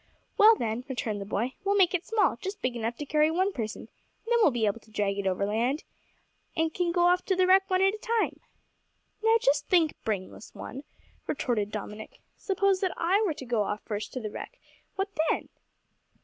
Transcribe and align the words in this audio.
"Well, 0.35 0.55
then," 0.55 0.83
returned 0.89 1.21
the 1.21 1.25
boy, 1.27 1.53
"we'll 1.63 1.75
make 1.77 1.93
it 1.93 2.07
small, 2.07 2.35
just 2.37 2.59
big 2.63 2.75
enough 2.75 2.97
to 2.97 3.05
carry 3.05 3.29
one 3.29 3.53
person, 3.53 3.81
and 3.81 4.31
then 4.31 4.39
we'll 4.41 4.49
be 4.49 4.65
able 4.65 4.79
to 4.79 4.89
drag 4.89 5.19
it 5.19 5.27
overland, 5.27 5.83
and 6.57 6.73
can 6.73 6.91
go 6.91 7.01
off 7.05 7.23
to 7.25 7.35
the 7.35 7.45
wreck 7.45 7.69
one 7.69 7.83
at 7.83 7.93
a 7.93 7.97
time." 7.99 8.39
"Now, 9.21 9.35
just 9.39 9.67
think, 9.67 9.93
brainless 10.03 10.55
one," 10.55 10.85
retorted 11.27 11.71
Dominick; 11.71 12.19
"suppose 12.35 12.79
that 12.79 12.95
I 12.97 13.21
were 13.27 13.35
to 13.35 13.45
go 13.45 13.61
off 13.61 13.81
first 13.85 14.11
to 14.13 14.19
the 14.19 14.31
wreck, 14.31 14.59
what 14.95 15.09
then?" 15.29 15.49